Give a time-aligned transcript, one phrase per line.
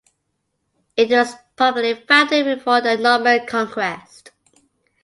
[0.97, 4.31] It was probably founded before the Norman Conquest.